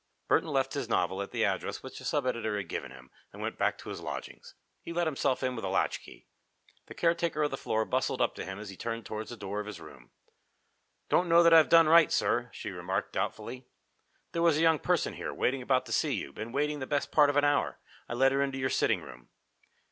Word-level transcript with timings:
Burton 0.27 0.49
left 0.49 0.73
his 0.73 0.89
novel 0.89 1.21
at 1.21 1.29
the 1.29 1.45
address 1.45 1.83
which 1.83 1.99
the 1.99 2.03
sub 2.05 2.25
editor 2.25 2.57
had 2.57 2.67
given 2.67 2.89
him, 2.89 3.11
and 3.31 3.39
went 3.39 3.55
back 3.59 3.77
to 3.77 3.89
his 3.89 4.01
lodgings. 4.01 4.55
He 4.81 4.91
let 4.93 5.05
himself 5.05 5.43
in 5.43 5.55
with 5.55 5.63
a 5.63 5.67
latchkey. 5.67 6.25
The 6.87 6.95
caretaker 6.95 7.43
of 7.43 7.51
the 7.51 7.55
floor 7.57 7.85
bustled 7.85 8.19
up 8.19 8.33
to 8.33 8.43
him 8.43 8.57
as 8.57 8.71
he 8.71 8.75
turned 8.75 9.05
towards 9.05 9.29
the 9.29 9.37
door 9.37 9.59
of 9.59 9.67
his 9.67 9.79
room. 9.79 10.09
"Don't 11.07 11.29
know 11.29 11.43
that 11.43 11.53
I've 11.53 11.69
done 11.69 11.87
right, 11.87 12.11
sir," 12.11 12.49
she 12.51 12.71
remarked, 12.71 13.13
doubtfully. 13.13 13.67
"There 14.31 14.41
was 14.41 14.57
a 14.57 14.61
young 14.61 14.79
person 14.79 15.13
here, 15.13 15.31
waiting 15.35 15.61
about 15.61 15.85
to 15.85 15.91
see 15.91 16.13
you, 16.15 16.33
been 16.33 16.51
waiting 16.51 16.79
the 16.79 16.87
best 16.87 17.11
part 17.11 17.29
of 17.29 17.37
an 17.37 17.43
hour. 17.45 17.77
I 18.09 18.15
let 18.15 18.31
her 18.31 18.41
into 18.41 18.57
your 18.57 18.71
sitting 18.71 19.03
room." 19.03 19.29